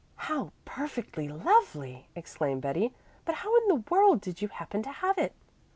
[0.15, 2.91] "How perfectly lovely!" exclaimed Betty.
[3.23, 5.35] "But how in the world did you happen to have it?"